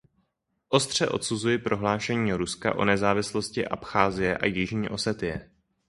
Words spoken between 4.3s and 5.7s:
a Jižní Osetie.